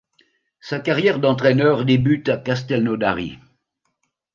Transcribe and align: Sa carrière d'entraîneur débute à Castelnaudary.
Sa 0.59 0.79
carrière 0.79 1.19
d'entraîneur 1.19 1.85
débute 1.85 2.27
à 2.29 2.37
Castelnaudary. 2.37 3.37